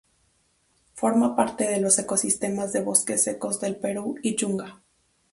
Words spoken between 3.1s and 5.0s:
secos del Perú y Yunga.